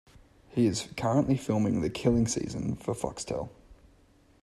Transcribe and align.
He 0.49 0.65
is 0.65 0.89
currently 0.97 1.37
filming 1.37 1.81
The 1.81 1.89
Killing 1.91 2.25
Season 2.25 2.75
for 2.75 2.95
Foxtel. 2.95 3.51